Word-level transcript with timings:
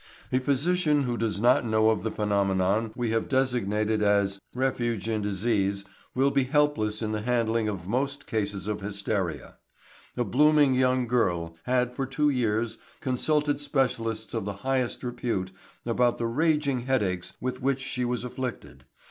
A 0.31 0.39
physician 0.39 1.03
who 1.03 1.15
does 1.15 1.39
not 1.39 1.63
know 1.63 1.91
of 1.91 2.01
the 2.01 2.09
phenomenon 2.09 2.91
we 2.95 3.11
have 3.11 3.29
designated 3.29 4.01
as 4.01 4.39
"refuge 4.55 5.07
in 5.07 5.21
disease" 5.21 5.85
will 6.15 6.31
be 6.31 6.45
helpless 6.45 7.03
in 7.03 7.11
the 7.11 7.21
handling 7.21 7.67
of 7.69 7.87
most 7.87 8.25
cases 8.25 8.67
of 8.67 8.81
hysteria. 8.81 9.57
A 10.17 10.23
blooming 10.23 10.73
young 10.73 11.05
girl 11.05 11.55
had 11.65 11.95
for 11.95 12.07
two 12.07 12.31
years 12.31 12.79
consulted 12.99 13.59
specialists 13.59 14.33
of 14.33 14.43
the 14.45 14.53
highest 14.65 15.03
repute 15.03 15.51
about 15.85 16.17
the 16.17 16.25
raging 16.25 16.79
headaches 16.87 17.33
with 17.39 17.61
which 17.61 17.79
she 17.79 18.03
was 18.03 18.23
afflicted. 18.23 18.85